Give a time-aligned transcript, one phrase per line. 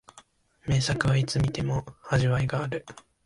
[0.65, 2.87] 名作はいつ観ても味わいがある